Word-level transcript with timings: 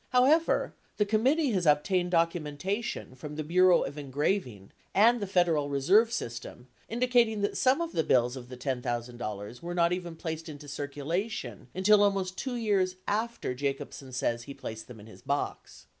However, 0.09 0.73
the 0.97 1.05
committee 1.05 1.51
has 1.51 1.67
obtained 1.67 2.11
documenta 2.11 2.83
tion 2.83 3.13
from 3.13 3.35
the 3.35 3.43
Bureau 3.43 3.83
of 3.83 3.99
Engraving 3.99 4.71
and 4.95 5.19
the 5.21 5.27
Federal 5.27 5.69
Reserve 5.69 6.11
System 6.11 6.67
indicating 6.89 7.41
that 7.43 7.55
some 7.55 7.81
of 7.81 7.91
the 7.91 8.03
bills 8.03 8.35
of 8.35 8.49
the 8.49 8.57
$10,000 8.57 9.61
were 9.61 9.75
not 9.75 9.93
even 9.93 10.15
placed 10.15 10.49
into 10.49 10.67
circulation 10.67 11.67
until 11.75 12.01
almost 12.01 12.35
2 12.39 12.55
years 12.55 12.95
after 13.07 13.53
Jacobsen 13.53 14.11
says 14.11 14.41
he 14.45 14.55
placed 14.55 14.87
them 14.87 14.99
in 14.99 15.05
his 15.05 15.21
box. 15.21 15.85